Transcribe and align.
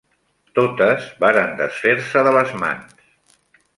Totes 0.59 1.05
varen 1.25 1.53
desfer-se 1.61 2.25
de 2.29 2.33
les 2.39 2.57
mans 2.63 2.99